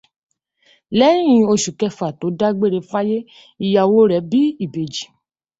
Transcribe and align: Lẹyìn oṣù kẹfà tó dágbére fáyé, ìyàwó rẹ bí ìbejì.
Lẹyìn 0.99 1.47
oṣù 1.53 1.71
kẹfà 1.79 2.07
tó 2.19 2.25
dágbére 2.39 2.79
fáyé, 2.91 3.17
ìyàwó 3.65 3.99
rẹ 4.11 4.19
bí 4.29 4.41
ìbejì. 4.63 5.05